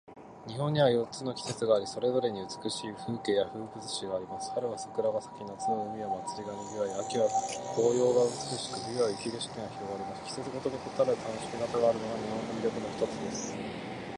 [0.47, 4.49] 日本には四つの季節があり、それぞれに美しい風景や風物詩があります。
[4.49, 7.29] 春は桜が咲き、夏は海や祭りが賑わい、秋は
[7.77, 10.41] 紅葉が美しく、冬は雪景色が広がります。
[10.41, 13.05] 季節ごとに異なる楽しみ方があるのが、日本の魅力の一
[13.45, 13.53] つです。